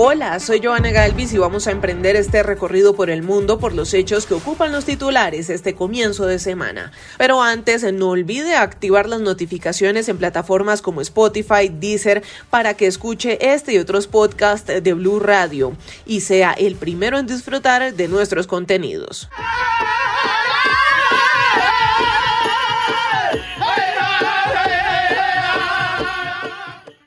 Hola, 0.00 0.38
soy 0.38 0.60
Joana 0.62 0.92
Galvis 0.92 1.32
y 1.32 1.38
vamos 1.38 1.66
a 1.66 1.72
emprender 1.72 2.14
este 2.14 2.44
recorrido 2.44 2.94
por 2.94 3.10
el 3.10 3.24
mundo 3.24 3.58
por 3.58 3.74
los 3.74 3.92
hechos 3.94 4.26
que 4.26 4.34
ocupan 4.34 4.70
los 4.70 4.84
titulares 4.84 5.50
este 5.50 5.74
comienzo 5.74 6.24
de 6.24 6.38
semana. 6.38 6.92
Pero 7.16 7.42
antes, 7.42 7.82
no 7.92 8.10
olvide 8.10 8.54
activar 8.54 9.08
las 9.08 9.20
notificaciones 9.20 10.08
en 10.08 10.16
plataformas 10.16 10.82
como 10.82 11.00
Spotify, 11.00 11.68
Deezer, 11.68 12.22
para 12.48 12.74
que 12.74 12.86
escuche 12.86 13.52
este 13.52 13.72
y 13.72 13.78
otros 13.78 14.06
podcasts 14.06 14.68
de 14.68 14.92
Blue 14.92 15.18
Radio 15.18 15.76
y 16.06 16.20
sea 16.20 16.52
el 16.52 16.76
primero 16.76 17.18
en 17.18 17.26
disfrutar 17.26 17.92
de 17.92 18.06
nuestros 18.06 18.46
contenidos. 18.46 19.28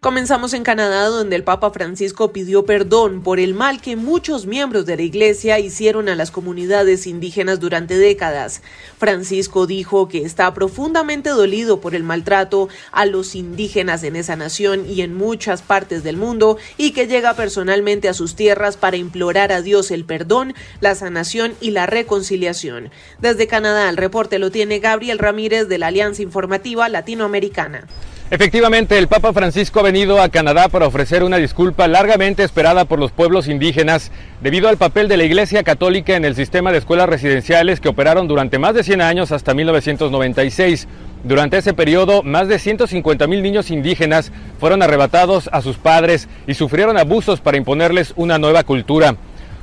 Comenzamos 0.03 0.55
en 0.55 0.63
Canadá, 0.63 1.09
donde 1.09 1.35
el 1.35 1.43
Papa 1.43 1.69
Francisco 1.69 2.33
pidió 2.33 2.65
perdón 2.65 3.21
por 3.21 3.39
el 3.39 3.53
mal 3.53 3.81
que 3.81 3.95
muchos 3.95 4.47
miembros 4.47 4.87
de 4.87 4.95
la 4.95 5.03
Iglesia 5.03 5.59
hicieron 5.59 6.09
a 6.09 6.15
las 6.15 6.31
comunidades 6.31 7.05
indígenas 7.05 7.59
durante 7.59 7.95
décadas. 7.95 8.63
Francisco 8.97 9.67
dijo 9.67 10.07
que 10.07 10.25
está 10.25 10.55
profundamente 10.55 11.29
dolido 11.29 11.81
por 11.81 11.93
el 11.93 12.01
maltrato 12.01 12.67
a 12.91 13.05
los 13.05 13.35
indígenas 13.35 14.01
en 14.01 14.15
esa 14.15 14.35
nación 14.35 14.89
y 14.89 15.03
en 15.03 15.13
muchas 15.13 15.61
partes 15.61 16.01
del 16.01 16.17
mundo 16.17 16.57
y 16.77 16.93
que 16.93 17.05
llega 17.05 17.35
personalmente 17.35 18.09
a 18.09 18.15
sus 18.15 18.35
tierras 18.35 18.77
para 18.77 18.97
implorar 18.97 19.51
a 19.51 19.61
Dios 19.61 19.91
el 19.91 20.03
perdón, 20.03 20.55
la 20.79 20.95
sanación 20.95 21.53
y 21.61 21.69
la 21.69 21.85
reconciliación. 21.85 22.89
Desde 23.19 23.45
Canadá, 23.45 23.87
el 23.87 23.97
reporte 23.97 24.39
lo 24.39 24.49
tiene 24.49 24.79
Gabriel 24.79 25.19
Ramírez 25.19 25.67
de 25.67 25.77
la 25.77 25.87
Alianza 25.89 26.23
Informativa 26.23 26.89
Latinoamericana. 26.89 27.85
Efectivamente, 28.33 28.97
el 28.97 29.09
Papa 29.09 29.33
Francisco 29.33 29.81
ha 29.81 29.83
venido 29.83 30.21
a 30.21 30.29
Canadá 30.29 30.69
para 30.69 30.87
ofrecer 30.87 31.21
una 31.25 31.35
disculpa 31.35 31.89
largamente 31.89 32.45
esperada 32.45 32.85
por 32.85 32.97
los 32.97 33.11
pueblos 33.11 33.49
indígenas 33.49 34.09
debido 34.39 34.69
al 34.69 34.77
papel 34.77 35.09
de 35.09 35.17
la 35.17 35.25
Iglesia 35.25 35.63
Católica 35.63 36.15
en 36.15 36.23
el 36.23 36.33
sistema 36.33 36.71
de 36.71 36.77
escuelas 36.77 37.09
residenciales 37.09 37.81
que 37.81 37.89
operaron 37.89 38.29
durante 38.29 38.57
más 38.57 38.73
de 38.73 38.85
100 38.85 39.01
años 39.01 39.33
hasta 39.33 39.53
1996. 39.53 40.87
Durante 41.25 41.57
ese 41.57 41.73
periodo, 41.73 42.23
más 42.23 42.47
de 42.47 42.57
150 42.57 43.27
mil 43.27 43.43
niños 43.43 43.69
indígenas 43.69 44.31
fueron 44.61 44.81
arrebatados 44.81 45.49
a 45.51 45.61
sus 45.61 45.75
padres 45.75 46.29
y 46.47 46.53
sufrieron 46.53 46.97
abusos 46.97 47.41
para 47.41 47.57
imponerles 47.57 48.13
una 48.15 48.37
nueva 48.37 48.63
cultura. 48.63 49.17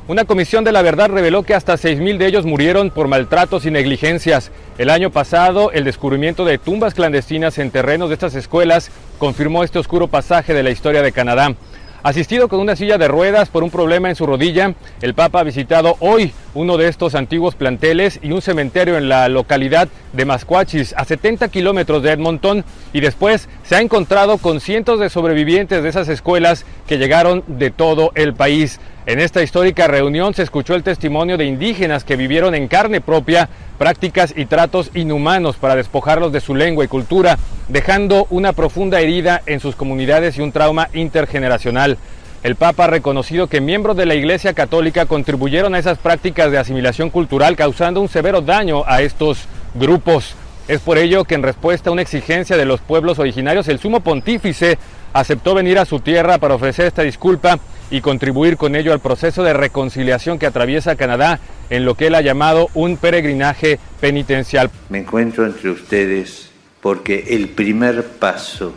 Una 0.09 0.25
comisión 0.25 0.65
de 0.65 0.73
la 0.73 0.81
verdad 0.81 1.11
reveló 1.11 1.43
que 1.43 1.53
hasta 1.53 1.75
6.000 1.75 2.17
de 2.17 2.27
ellos 2.27 2.47
murieron 2.47 2.89
por 2.89 3.09
maltratos 3.09 3.67
y 3.67 3.71
negligencias. 3.71 4.51
El 4.79 4.89
año 4.89 5.11
pasado, 5.11 5.71
el 5.71 5.85
descubrimiento 5.85 6.47
de 6.47 6.57
tumbas 6.57 6.95
clandestinas 6.95 7.59
en 7.59 7.71
terrenos 7.71 8.09
de 8.09 8.15
estas 8.15 8.35
escuelas 8.35 8.91
confirmó 9.19 9.65
este 9.65 9.79
oscuro 9.79 10.09
pasaje 10.09 10.55
de 10.55 10.63
la 10.63 10.71
historia 10.71 11.03
de 11.03 11.13
Canadá. 11.13 11.55
Asistido 12.03 12.49
con 12.49 12.61
una 12.61 12.75
silla 12.75 12.97
de 12.97 13.07
ruedas 13.07 13.51
por 13.51 13.63
un 13.63 13.71
problema 13.71 14.09
en 14.09 14.17
su 14.17 14.25
rodilla, 14.25 14.73
el 15.03 15.13
Papa 15.13 15.41
ha 15.41 15.45
visitado 15.45 15.97
hoy 16.01 16.33
uno 16.59 16.77
de 16.77 16.89
estos 16.89 17.15
antiguos 17.15 17.55
planteles 17.55 18.19
y 18.21 18.33
un 18.33 18.43
cementerio 18.43 18.99
en 18.99 19.09
la 19.09 19.29
localidad 19.29 19.89
de 20.13 20.25
Masquachis, 20.25 20.93
a 20.97 21.05
70 21.05 21.49
kilómetros 21.49 22.03
de 22.03 22.11
Edmonton, 22.11 22.65
y 22.93 23.01
después 23.01 23.49
se 23.63 23.77
ha 23.77 23.81
encontrado 23.81 24.39
con 24.39 24.61
cientos 24.61 24.99
de 24.99 25.09
sobrevivientes 25.09 25.85
de 25.85 25.89
esas 25.89 26.09
escuelas 26.09 26.67
que 26.89 26.99
llegaron 26.99 27.45
de 27.47 27.71
todo 27.71 28.11
el 28.17 28.35
país. 28.35 28.81
En 29.07 29.21
esta 29.21 29.41
histórica 29.41 29.87
reunión 29.87 30.35
se 30.35 30.43
escuchó 30.43 30.75
el 30.75 30.83
testimonio 30.83 31.39
de 31.39 31.45
indígenas 31.45 32.03
que 32.03 32.17
vivieron 32.17 32.57
en 32.57 32.67
carne 32.67 33.01
propia 33.01 33.49
prácticas 33.79 34.35
y 34.37 34.47
tratos 34.47 34.91
inhumanos 34.95 35.57
para 35.57 35.77
despojarlos 35.77 36.33
de 36.33 36.41
su 36.41 36.57
lengua 36.57 36.85
y 36.85 36.89
cultura, 36.89 37.39
dejando 37.69 38.27
una 38.31 38.53
profunda 38.53 39.01
herida 39.01 39.43
en 39.47 39.61
sus 39.61 39.77
comunidades 39.77 40.37
y 40.37 40.43
un 40.43 40.51
trauma 40.51 40.89
intergeneracional. 40.93 41.99
El 42.45 42.55
Papa 42.55 42.85
ha 42.85 42.89
reconocido 42.89 43.49
que 43.49 43.61
miembros 43.61 43.97
de 43.97 44.07
la 44.07 44.15
Iglesia 44.15 44.53
Católica 44.53 45.07
contribuyeron 45.07 45.75
a 45.75 45.79
esas 45.81 45.99
prácticas 45.99 46.53
de 46.53 46.59
asimilación 46.59 47.11
cultural 47.11 47.57
causando 47.57 48.01
un 48.01 48.09
severo 48.09 48.41
daño 48.41 48.85
a 48.87 49.03
estos 49.03 49.47
grupos. 49.75 50.37
Es 50.69 50.81
por 50.81 50.99
ello 50.99 51.25
que 51.25 51.35
en 51.35 51.43
respuesta 51.43 51.91
a 51.91 51.93
una 51.93 52.03
exigencia 52.03 52.57
de 52.57 52.65
los 52.65 52.81
pueblos 52.81 53.19
originarios, 53.19 53.67
el 53.67 53.81
sumo 53.81 54.01
pontífice 54.01 54.79
aceptó 55.13 55.53
venir 55.53 55.81
a 55.81 55.85
su 55.85 55.99
tierra 55.99 56.39
para 56.39 56.55
ofrecer 56.55 56.87
esta 56.87 57.03
disculpa 57.03 57.59
y 57.91 58.03
contribuir 58.03 58.57
con 58.57 58.77
ello 58.77 58.93
al 58.93 59.01
proceso 59.01 59.43
de 59.43 59.55
reconciliación 59.55 60.39
que 60.39 60.47
atraviesa 60.47 60.95
Canadá 60.95 61.41
en 61.71 61.85
lo 61.85 61.97
que 61.97 62.07
él 62.07 62.15
ha 62.15 62.21
llamado 62.21 62.69
un 62.75 62.99
peregrinaje 62.99 63.81
penitencial. 64.01 64.71
Me 64.91 64.99
encuentro 64.99 65.45
entre 65.45 65.71
ustedes 65.71 66.51
porque 66.81 67.25
el 67.31 67.49
primer 67.49 68.05
paso 68.05 68.75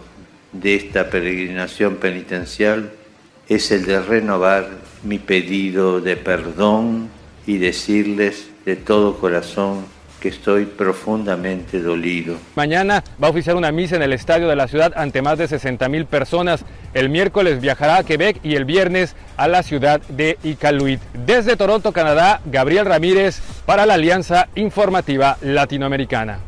de 0.52 0.76
esta 0.76 1.12
peregrinación 1.12 1.98
penitencial 1.98 2.94
es 3.56 3.70
el 3.72 3.86
de 3.86 4.02
renovar 4.02 4.70
mi 5.04 5.20
pedido 5.20 6.00
de 6.00 6.16
perdón 6.16 7.10
y 7.46 7.58
decirles 7.58 8.50
de 8.66 8.78
todo 8.78 9.18
corazón 9.18 9.84
que 10.22 10.30
estoy 10.30 10.66
profundamente 10.66 11.82
dolido. 11.82 12.38
Mañana 12.56 13.04
va 13.22 13.28
a 13.28 13.32
oficiar 13.32 13.58
una 13.58 13.74
misa 13.74 13.98
en 13.98 14.04
el 14.04 14.14
estadio 14.14 14.48
de 14.48 14.56
la 14.56 14.70
ciudad 14.70 14.94
ante 14.96 15.22
más 15.22 15.38
de 15.38 15.50
60 15.50 15.90
mil 15.90 16.06
personas. 16.06 16.64
El 16.94 17.10
miércoles 17.10 17.60
viajará 17.60 17.98
a 17.98 18.04
Quebec 18.06 18.40
y 18.42 18.56
el 18.56 18.64
viernes 18.64 19.18
a 19.36 19.50
la 19.50 19.64
ciudad 19.64 20.00
de 20.08 20.38
Iqaluit. 20.44 21.02
Desde 21.26 21.58
Toronto, 21.58 21.92
Canadá, 21.92 22.40
Gabriel 22.46 22.86
Ramírez 22.86 23.42
para 23.66 23.86
la 23.86 23.96
Alianza 23.96 24.48
Informativa 24.56 25.38
Latinoamericana. 25.42 26.40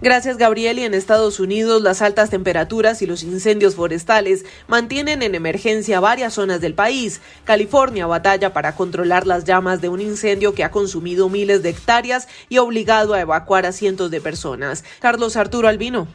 Gracias, 0.00 0.38
Gabriel. 0.38 0.78
Y 0.78 0.84
en 0.84 0.94
Estados 0.94 1.40
Unidos, 1.40 1.82
las 1.82 2.02
altas 2.02 2.30
temperaturas 2.30 3.02
y 3.02 3.06
los 3.06 3.24
incendios 3.24 3.74
forestales 3.74 4.44
mantienen 4.68 5.22
en 5.22 5.34
emergencia 5.34 5.98
varias 5.98 6.34
zonas 6.34 6.60
del 6.60 6.74
país. 6.74 7.20
California 7.44 8.06
batalla 8.06 8.52
para 8.52 8.76
controlar 8.76 9.26
las 9.26 9.44
llamas 9.44 9.80
de 9.80 9.88
un 9.88 10.00
incendio 10.00 10.54
que 10.54 10.62
ha 10.62 10.70
consumido 10.70 11.28
miles 11.28 11.62
de 11.62 11.70
hectáreas 11.70 12.28
y 12.48 12.58
obligado 12.58 13.14
a 13.14 13.20
evacuar 13.20 13.66
a 13.66 13.72
cientos 13.72 14.10
de 14.12 14.20
personas. 14.20 14.84
Carlos 15.00 15.36
Arturo 15.36 15.66
Albino. 15.66 16.06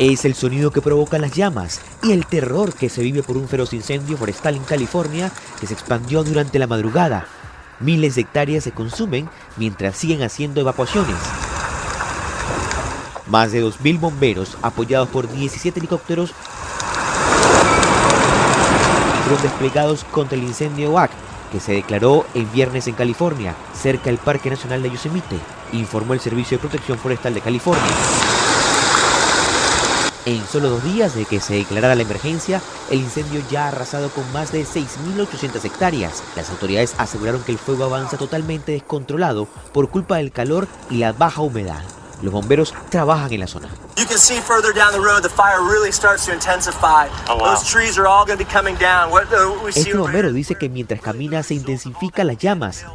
Es 0.00 0.24
el 0.24 0.34
sonido 0.34 0.72
que 0.72 0.82
provocan 0.82 1.20
las 1.20 1.36
llamas 1.36 1.80
y 2.02 2.10
el 2.10 2.26
terror 2.26 2.74
que 2.74 2.88
se 2.88 3.00
vive 3.00 3.22
por 3.22 3.36
un 3.36 3.46
feroz 3.46 3.72
incendio 3.72 4.16
forestal 4.16 4.56
en 4.56 4.64
California 4.64 5.30
que 5.60 5.68
se 5.68 5.74
expandió 5.74 6.24
durante 6.24 6.58
la 6.58 6.66
madrugada. 6.66 7.28
Miles 7.80 8.14
de 8.14 8.22
hectáreas 8.22 8.64
se 8.64 8.72
consumen 8.72 9.28
mientras 9.56 9.96
siguen 9.96 10.22
haciendo 10.22 10.60
evacuaciones. 10.60 11.16
Más 13.26 13.52
de 13.52 13.64
2.000 13.64 13.98
bomberos, 13.98 14.56
apoyados 14.62 15.08
por 15.08 15.30
17 15.30 15.80
helicópteros, 15.80 16.32
fueron 19.24 19.42
desplegados 19.42 20.04
contra 20.04 20.36
el 20.36 20.44
incendio 20.44 20.90
WAC, 20.90 21.10
que 21.50 21.58
se 21.58 21.72
declaró 21.72 22.26
el 22.34 22.44
viernes 22.46 22.86
en 22.86 22.94
California, 22.94 23.54
cerca 23.74 24.04
del 24.06 24.18
Parque 24.18 24.50
Nacional 24.50 24.82
de 24.82 24.90
Yosemite, 24.90 25.38
informó 25.72 26.12
el 26.14 26.20
Servicio 26.20 26.58
de 26.58 26.60
Protección 26.60 26.98
Forestal 26.98 27.32
de 27.34 27.40
California. 27.40 27.82
En 30.26 30.42
solo 30.46 30.70
dos 30.70 30.82
días 30.84 31.14
de 31.14 31.26
que 31.26 31.38
se 31.38 31.52
declarara 31.52 31.94
la 31.94 32.00
emergencia, 32.00 32.62
el 32.90 33.00
incendio 33.00 33.42
ya 33.50 33.66
ha 33.66 33.68
arrasado 33.68 34.08
con 34.08 34.30
más 34.32 34.52
de 34.52 34.64
6.800 34.64 35.62
hectáreas. 35.66 36.22
Las 36.34 36.48
autoridades 36.48 36.94
aseguraron 36.96 37.42
que 37.42 37.52
el 37.52 37.58
fuego 37.58 37.84
avanza 37.84 38.16
totalmente 38.16 38.72
descontrolado 38.72 39.46
por 39.74 39.90
culpa 39.90 40.16
del 40.16 40.32
calor 40.32 40.66
y 40.88 40.96
la 40.96 41.12
baja 41.12 41.42
humedad. 41.42 41.82
Los 42.22 42.32
bomberos 42.32 42.72
trabajan 42.88 43.34
en 43.34 43.40
la 43.40 43.46
zona. 43.46 43.68
Este 49.74 49.94
bombero 49.94 50.32
dice 50.32 50.54
que 50.54 50.70
mientras 50.70 51.02
camina 51.02 51.42
se 51.42 51.52
intensifican 51.52 52.28
las 52.28 52.38
llamas 52.38 52.86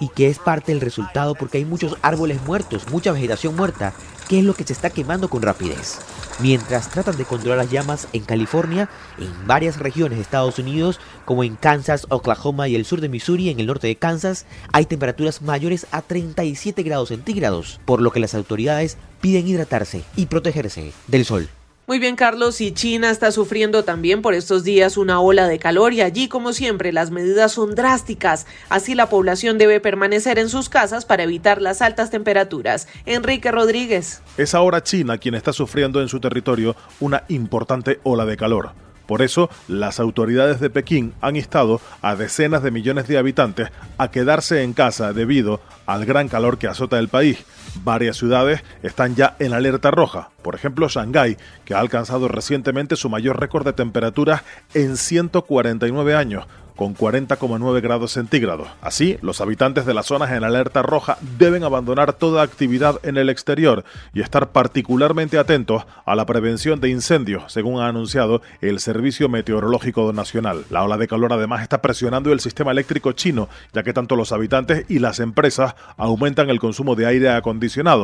y 0.00 0.08
que 0.08 0.28
es 0.28 0.38
parte 0.38 0.72
del 0.72 0.80
resultado 0.80 1.34
porque 1.34 1.58
hay 1.58 1.66
muchos 1.66 1.96
árboles 2.00 2.40
muertos, 2.42 2.88
mucha 2.90 3.12
vegetación 3.12 3.56
muerta, 3.56 3.92
que 4.28 4.38
es 4.38 4.44
lo 4.44 4.54
que 4.54 4.64
se 4.64 4.72
está 4.72 4.90
quemando 4.90 5.28
con 5.28 5.42
rapidez. 5.42 5.98
Mientras 6.40 6.90
tratan 6.90 7.16
de 7.16 7.24
controlar 7.24 7.58
las 7.58 7.70
llamas 7.70 8.06
en 8.12 8.22
California, 8.22 8.88
en 9.18 9.46
varias 9.46 9.78
regiones 9.78 10.18
de 10.18 10.22
Estados 10.22 10.58
Unidos, 10.58 11.00
como 11.24 11.42
en 11.42 11.56
Kansas, 11.56 12.06
Oklahoma 12.10 12.68
y 12.68 12.76
el 12.76 12.84
sur 12.84 13.00
de 13.00 13.08
Missouri, 13.08 13.48
en 13.48 13.58
el 13.58 13.66
norte 13.66 13.88
de 13.88 13.96
Kansas, 13.96 14.46
hay 14.72 14.86
temperaturas 14.86 15.42
mayores 15.42 15.86
a 15.90 16.02
37 16.02 16.82
grados 16.82 17.08
centígrados, 17.08 17.80
por 17.84 18.00
lo 18.00 18.12
que 18.12 18.20
las 18.20 18.34
autoridades 18.34 18.98
piden 19.20 19.48
hidratarse 19.48 20.04
y 20.14 20.26
protegerse 20.26 20.92
del 21.08 21.24
sol. 21.24 21.48
Muy 21.88 21.98
bien, 21.98 22.16
Carlos, 22.16 22.60
y 22.60 22.72
China 22.72 23.08
está 23.08 23.32
sufriendo 23.32 23.82
también 23.82 24.20
por 24.20 24.34
estos 24.34 24.62
días 24.62 24.98
una 24.98 25.20
ola 25.20 25.48
de 25.48 25.58
calor 25.58 25.94
y 25.94 26.02
allí, 26.02 26.28
como 26.28 26.52
siempre, 26.52 26.92
las 26.92 27.10
medidas 27.10 27.52
son 27.52 27.74
drásticas. 27.74 28.46
Así 28.68 28.94
la 28.94 29.08
población 29.08 29.56
debe 29.56 29.80
permanecer 29.80 30.38
en 30.38 30.50
sus 30.50 30.68
casas 30.68 31.06
para 31.06 31.22
evitar 31.22 31.62
las 31.62 31.80
altas 31.80 32.10
temperaturas. 32.10 32.88
Enrique 33.06 33.50
Rodríguez. 33.50 34.20
Es 34.36 34.54
ahora 34.54 34.82
China 34.82 35.16
quien 35.16 35.34
está 35.34 35.54
sufriendo 35.54 36.02
en 36.02 36.10
su 36.10 36.20
territorio 36.20 36.76
una 37.00 37.24
importante 37.28 38.00
ola 38.02 38.26
de 38.26 38.36
calor. 38.36 38.72
Por 39.06 39.22
eso, 39.22 39.48
las 39.66 39.98
autoridades 39.98 40.60
de 40.60 40.68
Pekín 40.68 41.14
han 41.22 41.36
instado 41.36 41.80
a 42.02 42.14
decenas 42.14 42.62
de 42.62 42.70
millones 42.70 43.08
de 43.08 43.16
habitantes 43.16 43.70
a 43.96 44.10
quedarse 44.10 44.62
en 44.62 44.74
casa 44.74 45.14
debido 45.14 45.62
al 45.86 46.04
gran 46.04 46.28
calor 46.28 46.58
que 46.58 46.68
azota 46.68 46.98
el 46.98 47.08
país. 47.08 47.38
Varias 47.84 48.16
ciudades 48.16 48.62
están 48.82 49.14
ya 49.14 49.36
en 49.38 49.52
alerta 49.52 49.90
roja, 49.90 50.30
por 50.42 50.54
ejemplo 50.54 50.88
Shanghái, 50.88 51.36
que 51.64 51.74
ha 51.74 51.80
alcanzado 51.80 52.28
recientemente 52.28 52.96
su 52.96 53.08
mayor 53.08 53.40
récord 53.40 53.64
de 53.64 53.72
temperaturas 53.72 54.42
en 54.74 54.96
149 54.96 56.14
años, 56.14 56.46
con 56.78 56.94
40,9 56.94 57.80
grados 57.82 58.12
centígrados. 58.12 58.68
Así, 58.80 59.18
los 59.20 59.40
habitantes 59.40 59.84
de 59.84 59.94
las 59.94 60.06
zonas 60.06 60.30
en 60.30 60.44
alerta 60.44 60.80
roja 60.80 61.18
deben 61.36 61.64
abandonar 61.64 62.12
toda 62.12 62.44
actividad 62.44 63.00
en 63.02 63.16
el 63.16 63.30
exterior 63.30 63.84
y 64.14 64.20
estar 64.20 64.52
particularmente 64.52 65.40
atentos 65.40 65.82
a 66.06 66.14
la 66.14 66.24
prevención 66.24 66.80
de 66.80 66.90
incendios, 66.90 67.52
según 67.52 67.80
ha 67.80 67.88
anunciado 67.88 68.42
el 68.60 68.78
Servicio 68.78 69.28
Meteorológico 69.28 70.12
Nacional. 70.12 70.66
La 70.70 70.84
ola 70.84 70.96
de 70.96 71.08
calor 71.08 71.32
además 71.32 71.62
está 71.62 71.82
presionando 71.82 72.32
el 72.32 72.38
sistema 72.38 72.70
eléctrico 72.70 73.10
chino, 73.10 73.48
ya 73.72 73.82
que 73.82 73.92
tanto 73.92 74.14
los 74.14 74.30
habitantes 74.30 74.84
y 74.88 75.00
las 75.00 75.18
empresas 75.18 75.74
aumentan 75.96 76.48
el 76.48 76.60
consumo 76.60 76.94
de 76.94 77.06
aire 77.06 77.30
acondicionado. 77.30 77.57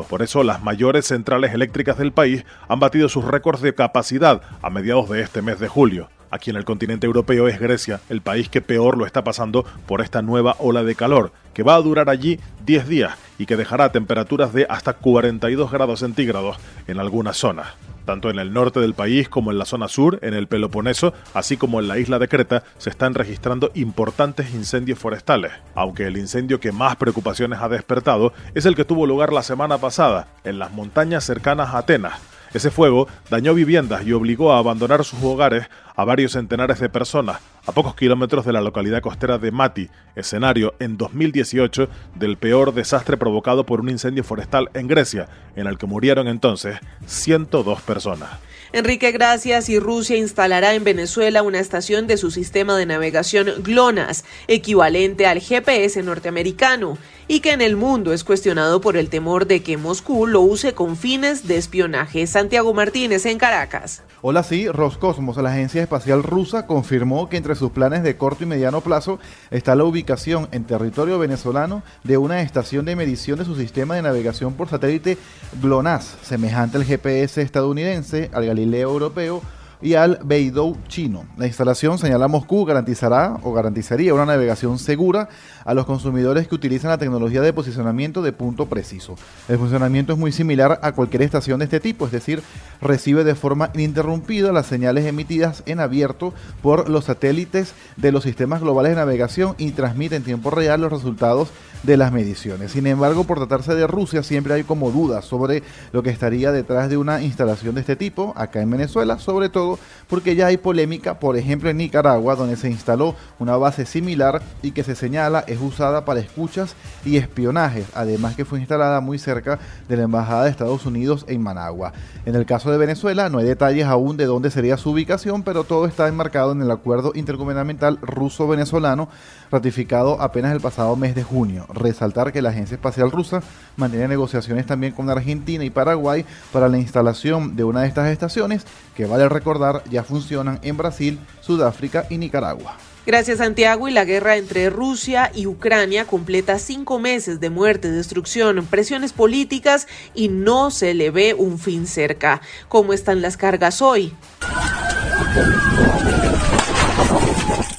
Por 0.09 0.23
eso, 0.23 0.43
las 0.43 0.63
mayores 0.63 1.07
centrales 1.07 1.55
eléctricas 1.55 1.99
del 1.99 2.13
país 2.13 2.45
han 2.69 2.81
batido 2.81 3.09
sus 3.09 3.25
récords 3.25 3.61
de 3.63 3.75
capacidad 3.75 4.43
a 4.63 4.71
mediados 4.71 5.09
de 5.09 5.21
este 5.23 5.43
mes 5.43 5.61
de 5.61 5.69
julio. 5.69 6.09
Aquí 6.31 6.51
en 6.51 6.57
el 6.57 6.65
continente 6.65 7.07
europeo 7.07 7.47
es 7.47 7.61
Grecia, 7.61 8.01
el 8.09 8.21
país 8.21 8.49
que 8.49 8.61
peor 8.61 8.99
lo 8.99 9.07
está 9.07 9.23
pasando 9.23 9.65
por 9.87 10.01
esta 10.01 10.21
nueva 10.21 10.57
ola 10.59 10.83
de 10.83 10.97
calor, 10.97 11.31
que 11.53 11.63
va 11.63 11.77
a 11.77 11.81
durar 11.81 12.11
allí 12.11 12.41
10 12.67 12.89
días 12.89 13.15
y 13.39 13.47
que 13.47 13.57
dejará 13.57 13.93
temperaturas 13.93 14.53
de 14.53 14.67
hasta 14.69 14.95
42 14.95 15.71
grados 15.71 16.01
centígrados 16.01 16.57
en 16.89 16.99
algunas 16.99 17.37
zonas. 17.37 17.69
Tanto 18.05 18.31
en 18.31 18.39
el 18.39 18.53
norte 18.53 18.81
del 18.81 18.95
país 18.95 19.29
como 19.29 19.51
en 19.51 19.59
la 19.59 19.65
zona 19.65 19.89
sur, 19.89 20.19
en 20.23 20.35
el 20.35 20.47
Peloponeso, 20.47 21.15
así 21.33 21.57
como 21.57 21.81
en 21.81 21.89
la 21.89 21.99
isla 21.99 22.19
de 22.19 22.29
Creta, 22.29 22.63
se 22.79 22.91
están 22.91 23.15
registrando 23.15 23.71
importantes 23.75 24.55
incendios 24.55 24.99
forestales, 24.99 25.53
aunque 25.75 26.07
el 26.07 26.17
incendio 26.17 26.61
que 26.61 26.73
más 26.73 26.97
preocupaciones 26.97 27.61
ha 27.61 27.69
despertado 27.69 28.33
es 28.55 28.67
el 28.67 28.77
que 28.77 28.85
tuvo 28.85 29.07
lugar 29.07 29.33
la 29.33 29.43
semana 29.43 29.79
pasada, 29.79 30.29
en 30.45 30.59
las 30.59 30.73
montañas 30.73 31.25
cercanas 31.25 31.75
a 31.75 31.79
Atenas, 31.79 32.21
ese 32.55 32.71
fuego 32.71 33.09
dañó 33.31 33.55
viviendas 33.55 34.07
y 34.07 34.13
obligó 34.13 34.53
a 34.53 34.59
abandonar 34.59 35.05
sus 35.05 35.23
hogares 35.23 35.67
a 35.97 36.05
varios 36.05 36.33
centenares 36.33 36.81
de 36.81 36.89
personas 36.89 37.41
a 37.67 37.73
pocos 37.73 37.95
kilómetros 37.95 38.45
de 38.45 38.53
la 38.53 38.61
localidad 38.61 39.01
costera 39.01 39.39
de 39.39 39.51
Mati, 39.51 39.89
escenario 40.17 40.75
en 40.79 40.97
2018 40.97 41.89
del 42.15 42.37
peor 42.37 42.75
desastre 42.75 43.17
provocado 43.17 43.65
por 43.65 43.81
un 43.81 43.89
incendio 43.89 44.25
forestal 44.25 44.69
en 44.75 44.87
Grecia, 44.87 45.29
en 45.57 45.67
el 45.67 45.79
que 45.79 45.87
murieron 45.87 46.29
entonces 46.29 46.79
102 47.07 47.81
personas. 47.83 48.31
Enrique 48.73 49.13
Gracias 49.13 49.69
y 49.69 49.79
Rusia 49.79 50.17
instalará 50.17 50.75
en 50.75 50.83
Venezuela 50.83 51.45
una 51.45 51.61
estación 51.61 52.09
de 52.09 52.17
su 52.17 52.33
sistema 52.33 52.77
de 52.77 52.87
navegación 52.87 53.49
GLONASS, 53.63 54.25
equivalente 54.49 55.27
al 55.27 55.41
GPS 55.41 56.03
norteamericano, 56.03 56.99
y 57.29 57.41
que 57.41 57.53
en 57.53 57.61
el 57.61 57.77
mundo 57.77 58.13
es 58.13 58.25
cuestionado 58.25 58.81
por 58.81 58.97
el 58.97 59.09
temor 59.09 59.47
de 59.47 59.63
que 59.63 59.77
Moscú 59.77 60.27
lo 60.27 60.41
use 60.41 60.75
con 60.75 60.97
fines 60.97 61.47
de 61.47 61.57
espionaje. 61.57 62.27
Santiago 62.27 62.75
Martínez 62.75 63.27
en 63.27 63.39
Caracas. 63.39 64.03
Hola, 64.23 64.43
sí, 64.43 64.69
Roscosmos, 64.69 65.37
la 65.37 65.51
agencia 65.51 65.83
espacial 65.83 66.23
rusa, 66.23 66.67
confirmó 66.67 67.29
que 67.29 67.37
entre 67.37 67.55
sus 67.55 67.71
planes 67.73 68.03
de 68.03 68.17
corto 68.17 68.45
y 68.45 68.47
mediano 68.47 68.81
plazo 68.81 69.19
está 69.51 69.75
la 69.75 69.85
ubicación 69.85 70.49
en 70.53 70.65
territorio 70.65 71.19
venezolano 71.19 71.83
de 72.05 72.17
una 72.17 72.41
estación 72.41 72.85
de 72.85 72.97
medición 72.97 73.39
de 73.39 73.45
su 73.45 73.57
sistema 73.57 73.97
de 73.97 74.03
navegación 74.03 74.55
por 74.55 74.69
satélite 74.69 75.19
GLONASS, 75.61 76.17
semejante 76.23 76.79
al 76.79 76.85
GPS 76.85 77.43
estadounidense, 77.43 78.31
al 78.33 78.47
Galileo 78.47 78.91
europeo 78.91 79.43
y 79.85 79.95
al 79.95 80.19
Beidou 80.25 80.79
chino. 80.89 81.27
La 81.37 81.47
instalación, 81.47 81.99
señala 81.99 82.27
Moscú, 82.27 82.65
garantizará 82.65 83.39
o 83.43 83.53
garantizaría 83.53 84.15
una 84.15 84.25
navegación 84.25 84.79
segura 84.79 85.29
a 85.63 85.75
los 85.75 85.85
consumidores 85.85 86.49
que 86.49 86.55
utilizan 86.55 86.91
la 86.91 86.97
tecnología 86.97 87.43
de 87.43 87.53
posicionamiento 87.53 88.23
de 88.23 88.33
punto 88.33 88.65
preciso. 88.65 89.15
El 89.47 89.59
funcionamiento 89.59 90.15
es 90.15 90.19
muy 90.19 90.33
similar 90.33 90.81
a 90.83 90.93
cualquier 90.93 91.21
estación 91.21 91.59
de 91.59 91.67
este 91.67 91.81
tipo, 91.81 92.07
es 92.07 92.13
decir, 92.13 92.43
recibe 92.81 93.25
de 93.25 93.35
forma 93.35 93.71
ininterrumpida 93.75 94.53
las 94.53 94.67
señales 94.67 95.05
emitidas 95.05 95.63
en 95.67 95.81
abierto 95.81 96.33
por 96.63 96.89
los 96.89 97.05
satélites 97.05 97.75
de 97.97 98.11
los 98.11 98.25
sistemas 98.25 98.63
globales 98.63 98.93
de 98.93 98.97
navegación 98.97 99.55
y 99.59 99.73
transmite 99.73 100.17
en 100.17 100.25
tiempo 100.25 100.51
real 100.51 100.81
los 100.81 100.93
resultados 100.93 101.51
de 101.83 101.99
las 101.99 102.13
mediciones. 102.13 102.73
Sin 102.73 102.87
embargo, 102.87 103.25
por 103.25 103.39
tratarse 103.39 103.75
de 103.75 103.87
Rusia, 103.87 104.23
siempre 104.23 104.55
hay 104.55 104.65
como 104.65 104.91
dudas 104.91 105.27
sobre 105.27 105.63
lo 105.93 106.03
que 106.03 106.09
estaría 106.09 106.51
detrás 106.51 106.89
de 106.89 106.97
una 106.97 107.23
instalación 107.23 107.75
de 107.75 107.83
este 107.83 107.97
tipo 107.97 108.33
acá 108.37 108.63
en 108.63 108.71
Venezuela, 108.71 109.19
sobre 109.19 109.51
todo 109.51 109.74
porque 110.09 110.37
ya 110.37 110.47
hay 110.47 110.57
polémica, 110.57 111.19
por 111.19 111.37
ejemplo 111.37 111.71
en 111.71 111.77
Nicaragua, 111.77 112.37
donde 112.37 112.57
se 112.57 112.71
instaló 112.71 113.15
una 113.39 113.57
base 113.57 113.87
similar 113.87 114.43
y 114.63 114.73
que 114.73 114.85
se 114.85 114.95
señala 114.95 115.45
es 115.47 115.61
usada 115.61 116.05
para 116.05 116.21
escuchas 116.21 116.75
y 117.05 117.17
espionaje, 117.17 117.85
además 117.95 118.37
que 118.37 118.45
fue 118.45 118.59
instalada 118.59 119.01
muy 119.01 119.19
cerca 119.19 119.59
de 119.89 119.97
la 119.97 120.05
Embajada 120.05 120.45
de 120.45 120.51
Estados 120.51 120.87
Unidos 120.87 121.25
en 121.29 121.43
Managua. 121.43 121.93
En 122.27 122.35
el 122.35 122.47
caso 122.47 122.71
de 122.71 122.79
Venezuela, 122.79 123.29
no 123.29 123.39
hay 123.39 123.47
detalles 123.47 123.87
aún 123.87 124.17
de 124.17 124.27
dónde 124.27 124.51
sería 124.51 124.77
su 124.77 124.91
ubicación, 124.91 125.43
pero 125.43 125.65
todo 125.65 125.87
está 125.87 126.09
enmarcado 126.09 126.53
en 126.53 126.63
el 126.63 126.71
acuerdo 126.71 127.13
intergubernamental 127.15 127.99
ruso-venezolano 128.01 129.09
ratificado 129.51 130.21
apenas 130.21 130.53
el 130.53 130.61
pasado 130.61 130.97
mes 130.97 131.15
de 131.15 131.23
junio. 131.23 131.67
Resaltar 131.73 132.33
que 132.33 132.43
la 132.43 132.51
Agencia 132.51 132.75
Espacial 132.75 133.11
Rusa 133.11 133.43
mantiene 133.77 134.09
negociaciones 134.09 134.67
también 134.67 134.93
con 134.93 135.09
Argentina 135.11 135.65
y 135.65 135.71
Paraguay 135.71 136.25
para 136.53 136.69
la 136.69 136.79
instalación 136.79 137.57
de 137.57 137.65
una 137.65 137.83
de 137.83 137.89
estas 137.89 138.11
estaciones 138.11 138.67
que 138.97 139.07
vale 139.07 139.29
recordar 139.29 139.54
ya 139.91 140.03
funcionan 140.03 140.59
en 140.63 140.77
Brasil, 140.77 141.19
Sudáfrica 141.41 142.07
y 142.11 142.19
Nicaragua. 142.19 142.77
Gracias 143.07 143.39
Santiago 143.39 143.87
y 143.87 143.93
la 143.93 144.07
guerra 144.07 144.37
entre 144.37 144.71
Rusia 144.71 145.31
y 145.35 145.47
Ucrania 145.47 146.07
completa 146.07 146.59
cinco 146.59 146.99
meses 146.99 147.39
de 147.39 147.51
muerte, 147.51 147.91
destrucción, 147.91 148.65
presiones 148.65 149.13
políticas 149.13 149.87
y 150.15 150.29
no 150.29 150.71
se 150.71 150.95
le 150.95 151.11
ve 151.11 151.35
un 151.35 151.59
fin 151.59 151.87
cerca. 151.87 152.41
¿Cómo 152.69 152.95
están 152.95 153.21
las 153.21 153.37
cargas 153.37 153.83
hoy? 153.83 154.15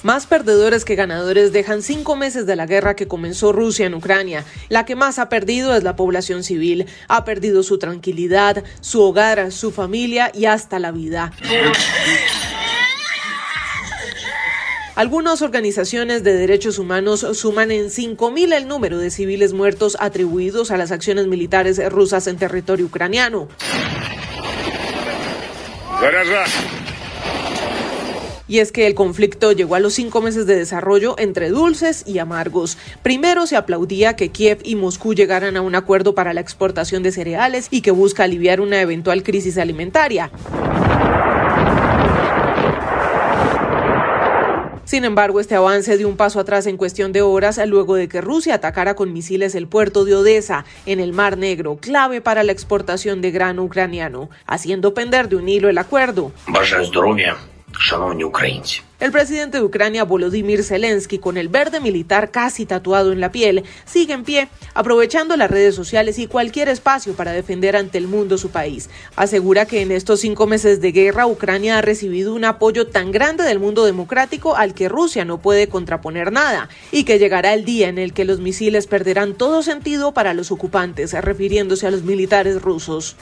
Más 0.06 0.28
perdedores 0.28 0.86
que 0.86 0.94
ganadores 0.94 1.52
dejan 1.52 1.82
cinco 1.82 2.16
meses 2.16 2.46
de 2.46 2.56
la 2.56 2.68
guerra 2.68 2.96
que 2.96 3.08
comenzó 3.08 3.52
Rusia 3.52 3.88
en 3.88 3.96
Ucrania. 3.96 4.46
La 4.70 4.86
que 4.86 4.96
más 4.96 5.18
ha 5.18 5.30
perdido 5.30 5.76
es 5.76 5.82
la 5.82 5.96
población 5.96 6.44
civil. 6.44 6.86
Ha 7.08 7.26
perdido 7.26 7.64
su 7.64 7.80
tranquilidad, 7.80 8.64
su 8.82 9.02
hogar, 9.02 9.52
su 9.52 9.72
familia 9.72 10.30
y 10.32 10.46
hasta 10.46 10.78
la 10.78 10.92
vida. 10.92 11.32
Algunas 14.94 15.42
organizaciones 15.42 16.24
de 16.24 16.36
derechos 16.36 16.78
humanos 16.78 17.26
suman 17.34 17.72
en 17.72 17.88
5.000 17.88 18.54
el 18.54 18.68
número 18.68 19.00
de 19.00 19.10
civiles 19.10 19.54
muertos 19.54 19.98
atribuidos 20.00 20.70
a 20.70 20.78
las 20.78 20.92
acciones 20.92 21.26
militares 21.26 21.82
rusas 21.92 22.28
en 22.28 22.38
territorio 22.38 22.86
ucraniano. 22.86 23.48
Y 28.48 28.60
es 28.60 28.72
que 28.72 28.88
el 28.88 28.96
conflicto 28.96 29.52
llegó 29.52 29.76
a 29.76 29.80
los 29.80 29.94
cinco 29.94 30.22
meses 30.22 30.46
de 30.46 30.56
desarrollo 30.56 31.16
entre 31.18 31.50
dulces 31.50 32.04
y 32.06 32.20
amargos. 32.20 32.78
Primero 33.02 33.48
se 33.48 33.56
aplaudía 33.56 34.16
que 34.16 34.30
Kiev 34.30 34.60
y 34.64 34.76
Moscú 34.76 35.14
llegaran 35.14 35.58
a 35.58 35.62
un 35.62 35.76
acuerdo 35.76 36.16
para 36.16 36.34
la 36.34 36.42
exportación 36.42 37.04
de 37.04 37.12
cereales 37.12 37.68
y 37.72 37.82
que 37.82 37.92
busca 37.92 38.24
aliviar 38.24 38.62
una 38.62 38.82
eventual 38.82 39.24
crisis 39.24 39.58
alimentaria. 39.58 40.32
Sin 44.86 45.04
embargo, 45.04 45.40
este 45.40 45.56
avance 45.56 45.98
dio 45.98 46.08
un 46.08 46.16
paso 46.16 46.40
atrás 46.40 46.68
en 46.68 46.78
cuestión 46.78 47.12
de 47.12 47.24
horas 47.24 47.60
luego 47.66 47.96
de 47.96 48.08
que 48.08 48.22
Rusia 48.22 48.54
atacara 48.54 48.94
con 48.96 49.12
misiles 49.12 49.56
el 49.56 49.68
puerto 49.68 50.06
de 50.06 50.14
Odessa 50.14 50.64
en 50.86 51.00
el 51.00 51.12
Mar 51.12 51.38
Negro, 51.40 51.78
clave 51.78 52.22
para 52.22 52.44
la 52.44 52.52
exportación 52.52 53.20
de 53.20 53.32
grano 53.32 53.64
ucraniano, 53.64 54.30
haciendo 54.46 54.94
pender 54.94 55.28
de 55.28 55.38
un 55.38 55.50
hilo 55.50 55.70
el 55.70 55.80
acuerdo. 55.80 56.32
Шановні 57.80 58.24
українці. 58.24 58.82
El 58.98 59.12
presidente 59.12 59.58
de 59.58 59.64
Ucrania, 59.64 60.06
Volodymyr 60.06 60.64
Zelensky, 60.64 61.20
con 61.20 61.36
el 61.36 61.50
verde 61.50 61.82
militar 61.82 62.32
casi 62.32 62.66
tatuado 62.66 63.12
en 63.12 63.20
la 63.20 63.30
piel, 63.30 63.66
sigue 63.84 64.14
en 64.14 64.24
pie, 64.24 64.48
aprovechando 64.74 65.36
las 65.36 65.52
redes 65.52 65.76
sociales 65.76 66.18
y 66.18 66.28
cualquier 66.28 66.70
espacio 66.70 67.14
para 67.14 67.34
defender 67.34 67.76
ante 67.76 67.98
el 67.98 68.08
mundo 68.08 68.38
su 68.38 68.52
país. 68.52 68.90
Asegura 69.18 69.66
que 69.66 69.82
en 69.82 69.92
estos 69.92 70.22
cinco 70.22 70.48
meses 70.48 70.80
de 70.80 70.94
guerra, 70.94 71.28
Ucrania 71.28 71.78
ha 71.78 71.82
recibido 71.82 72.34
un 72.34 72.46
apoyo 72.46 72.88
tan 72.88 73.12
grande 73.12 73.44
del 73.44 73.60
mundo 73.60 73.84
democrático 73.84 74.56
al 74.56 74.74
que 74.74 74.88
Rusia 74.88 75.26
no 75.26 75.40
puede 75.42 75.68
contraponer 75.68 76.32
nada, 76.32 76.70
y 76.94 77.04
que 77.04 77.20
llegará 77.20 77.54
el 77.54 77.66
día 77.66 77.90
en 77.90 77.98
el 77.98 78.14
que 78.14 78.24
los 78.24 78.40
misiles 78.40 78.88
perderán 78.88 79.34
todo 79.34 79.62
sentido 79.62 80.14
para 80.14 80.34
los 80.34 80.54
ocupantes, 80.54 81.12
refiriéndose 81.12 81.86
a 81.86 81.92
los 81.92 82.04
militares 82.04 82.62
rusos. 82.62 83.18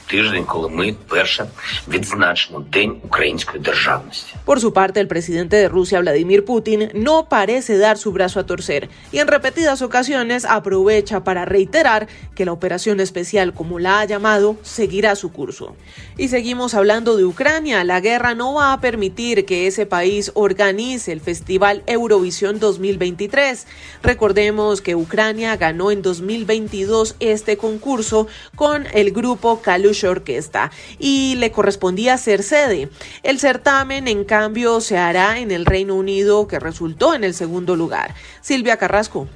Por 4.44 4.60
su 4.60 4.72
parte, 4.72 5.00
el 5.00 5.08
presidente 5.08 5.56
de 5.56 5.63
de 5.64 5.68
Rusia, 5.70 6.00
Vladimir 6.00 6.44
Putin, 6.44 6.90
no 6.92 7.30
parece 7.30 7.78
dar 7.78 7.96
su 7.96 8.12
brazo 8.12 8.38
a 8.38 8.44
torcer 8.44 8.90
y 9.12 9.18
en 9.18 9.28
repetidas 9.28 9.80
ocasiones 9.80 10.44
aprovecha 10.44 11.24
para 11.24 11.46
reiterar 11.46 12.06
que 12.34 12.44
la 12.44 12.52
operación 12.52 13.00
especial, 13.00 13.54
como 13.54 13.78
la 13.78 14.00
ha 14.00 14.04
llamado, 14.04 14.56
seguirá 14.62 15.16
su 15.16 15.32
curso. 15.32 15.74
Y 16.18 16.28
seguimos 16.28 16.74
hablando 16.74 17.16
de 17.16 17.24
Ucrania. 17.24 17.82
La 17.84 18.00
guerra 18.00 18.34
no 18.34 18.54
va 18.54 18.72
a 18.72 18.80
permitir 18.80 19.46
que 19.46 19.66
ese 19.66 19.86
país 19.86 20.32
organice 20.34 21.12
el 21.12 21.20
Festival 21.20 21.82
Eurovisión 21.86 22.58
2023. 22.58 23.66
Recordemos 24.02 24.82
que 24.82 24.96
Ucrania 24.96 25.56
ganó 25.56 25.90
en 25.90 26.02
2022 26.02 27.16
este 27.20 27.56
concurso 27.56 28.26
con 28.54 28.86
el 28.92 29.12
grupo 29.12 29.62
Kalush 29.62 30.04
Orquesta 30.04 30.70
y 30.98 31.36
le 31.36 31.50
correspondía 31.52 32.18
ser 32.18 32.42
sede. 32.42 32.90
El 33.22 33.38
certamen, 33.38 34.08
en 34.08 34.24
cambio, 34.24 34.80
se 34.80 34.98
hará 34.98 35.38
en 35.38 35.50
el 35.54 35.66
Reino 35.66 35.94
Unido, 35.94 36.46
que 36.46 36.60
resultó 36.60 37.14
en 37.14 37.24
el 37.24 37.34
segundo 37.34 37.76
lugar. 37.76 38.14
Silvia 38.40 38.76
Carrasco. 38.76 39.28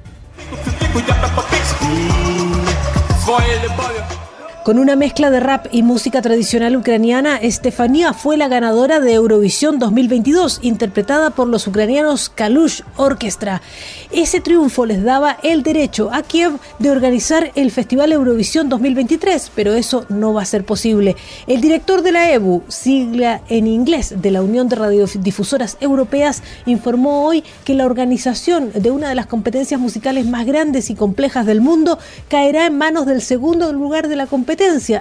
Con 4.69 4.79
una 4.79 4.97
mezcla 4.97 5.31
de 5.31 5.41
rap 5.41 5.69
y 5.73 5.83
música 5.83 6.21
tradicional 6.21 6.77
ucraniana, 6.77 7.39
Estefanía 7.39 8.13
fue 8.13 8.37
la 8.37 8.49
ganadora 8.49 9.01
de 9.01 9.15
Eurovisión 9.15 9.79
2022, 9.79 10.59
interpretada 10.61 11.31
por 11.31 11.49
los 11.49 11.67
ucranianos 11.67 12.29
Kalush 12.29 12.83
Orchestra. 12.99 13.63
Ese 14.11 14.43
triunfo 14.43 14.85
les 14.85 15.03
daba 15.03 15.39
el 15.43 15.63
derecho 15.63 16.11
a 16.13 16.23
Kiev 16.23 16.59
de 16.81 16.91
organizar 16.91 17.51
el 17.55 17.71
Festival 17.71 18.13
Eurovisión 18.13 18.69
2023, 18.69 19.53
pero 19.55 19.73
eso 19.73 20.05
no 20.11 20.35
va 20.35 20.43
a 20.43 20.45
ser 20.45 20.67
posible. 20.67 21.17
El 21.47 21.63
director 21.63 22.03
de 22.03 22.13
la 22.13 22.31
EBU, 22.31 22.63
sigla 22.69 23.41
en 23.49 23.67
inglés 23.67 24.17
de 24.21 24.31
la 24.31 24.43
Unión 24.43 24.69
de 24.69 24.77
Radiodifusoras 24.77 25.79
Europeas, 25.81 26.43
informó 26.67 27.25
hoy 27.25 27.43
que 27.65 27.73
la 27.73 27.87
organización 27.87 28.71
de 28.75 28.91
una 28.91 29.09
de 29.09 29.15
las 29.15 29.29
competencias 29.29 29.81
musicales 29.81 30.27
más 30.27 30.45
grandes 30.45 30.91
y 30.91 30.95
complejas 30.95 31.47
del 31.47 31.63
mundo 31.63 31.99
caerá 32.29 32.67
en 32.67 32.77
manos 32.77 33.07
del 33.07 33.23
segundo 33.23 33.73
lugar 33.73 34.09
de 34.09 34.17
la 34.17 34.27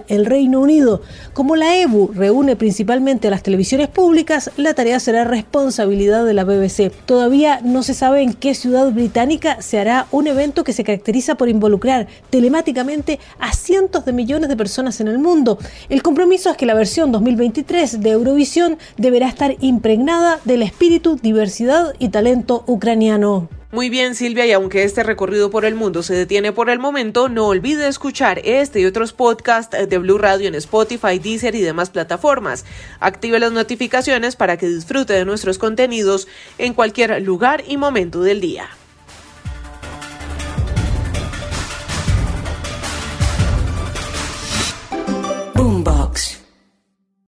el 0.08 0.26
Reino 0.26 0.62
Unido. 0.62 1.02
Como 1.34 1.56
la 1.56 1.78
EBU 1.78 2.12
reúne 2.14 2.56
principalmente 2.56 3.28
a 3.28 3.32
las 3.32 3.42
televisiones 3.42 3.88
públicas, 3.88 4.52
la 4.56 4.76
tarea 4.76 5.00
será 5.00 5.24
responsabilidad 5.24 6.26
de 6.26 6.36
la 6.36 6.44
BBC. 6.44 6.92
Todavía 7.06 7.60
no 7.64 7.82
se 7.82 7.96
sabe 7.96 8.22
en 8.22 8.34
qué 8.34 8.54
ciudad 8.54 8.92
británica 8.92 9.62
se 9.62 9.80
hará 9.80 10.06
un 10.12 10.28
evento 10.28 10.64
que 10.64 10.74
se 10.74 10.84
caracteriza 10.84 11.36
por 11.36 11.50
involucrar 11.50 12.08
telemáticamente 12.30 13.20
a 13.40 13.52
cientos 13.54 14.06
de 14.06 14.14
millones 14.14 14.50
de 14.50 14.58
personas 14.58 15.02
en 15.02 15.08
el 15.08 15.18
mundo. 15.18 15.58
El 15.90 16.04
compromiso 16.04 16.52
es 16.52 16.58
que 16.58 16.68
la 16.68 16.76
versión 16.76 17.12
2023 17.12 18.02
de 18.02 18.12
Eurovisión 18.12 18.78
deberá 18.98 19.28
estar 19.28 19.56
impregnada 19.60 20.40
del 20.46 20.62
espíritu, 20.62 21.18
diversidad 21.22 21.96
y 21.98 22.10
talento 22.10 22.64
ucraniano. 22.68 23.57
Muy 23.70 23.90
bien, 23.90 24.16
Silvia, 24.16 24.46
y 24.46 24.54
aunque 24.54 24.84
este 24.84 25.04
recorrido 25.04 25.50
por 25.50 25.66
el 25.66 25.76
mundo 25.76 26.02
se 26.02 26.14
detiene 26.14 26.54
por 26.54 26.70
el 26.70 26.80
momento, 26.80 27.28
no 27.28 27.48
olvide 27.48 27.90
escuchar 27.90 28.40
este 28.46 28.80
y 28.80 28.86
otros 28.86 29.12
podcasts 29.12 29.76
de 29.90 29.98
Blue 29.98 30.18
Radio 30.18 30.48
en 30.48 30.56
Spotify, 30.56 31.20
Deezer 31.20 31.54
y 31.54 31.62
demás 31.62 31.90
plataformas. 31.90 32.64
Active 33.02 33.40
las 33.40 33.52
notificaciones 33.52 34.38
para 34.38 34.56
que 34.56 34.70
disfrute 34.70 35.12
de 35.12 35.26
nuestros 35.26 35.58
contenidos 35.58 36.30
en 36.58 36.74
cualquier 36.74 37.22
lugar 37.22 37.62
y 37.68 37.76
momento 37.76 38.22
del 38.22 38.40
día. 38.40 38.70